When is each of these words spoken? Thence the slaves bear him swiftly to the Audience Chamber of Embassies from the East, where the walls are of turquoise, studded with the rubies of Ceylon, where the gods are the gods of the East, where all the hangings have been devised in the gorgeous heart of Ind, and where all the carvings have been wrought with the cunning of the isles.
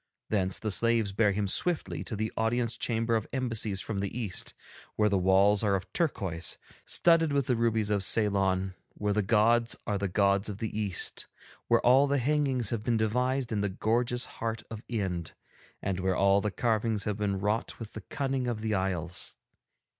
Thence 0.31 0.57
the 0.57 0.71
slaves 0.71 1.11
bear 1.11 1.31
him 1.31 1.47
swiftly 1.47 2.03
to 2.05 2.15
the 2.15 2.33
Audience 2.35 2.75
Chamber 2.79 3.15
of 3.15 3.27
Embassies 3.31 3.81
from 3.81 3.99
the 3.99 4.09
East, 4.17 4.55
where 4.95 5.09
the 5.09 5.19
walls 5.19 5.63
are 5.63 5.75
of 5.75 5.93
turquoise, 5.93 6.57
studded 6.87 7.31
with 7.31 7.45
the 7.45 7.55
rubies 7.55 7.91
of 7.91 8.03
Ceylon, 8.03 8.73
where 8.95 9.13
the 9.13 9.21
gods 9.21 9.75
are 9.85 9.99
the 9.99 10.07
gods 10.07 10.49
of 10.49 10.57
the 10.57 10.75
East, 10.75 11.27
where 11.67 11.81
all 11.85 12.07
the 12.07 12.17
hangings 12.17 12.71
have 12.71 12.81
been 12.83 12.97
devised 12.97 13.51
in 13.51 13.61
the 13.61 13.69
gorgeous 13.69 14.25
heart 14.25 14.63
of 14.71 14.81
Ind, 14.87 15.33
and 15.83 15.99
where 15.99 16.15
all 16.15 16.41
the 16.41 16.49
carvings 16.49 17.03
have 17.03 17.17
been 17.17 17.37
wrought 17.39 17.77
with 17.77 17.93
the 17.93 18.01
cunning 18.01 18.47
of 18.47 18.61
the 18.61 18.73
isles. 18.73 19.35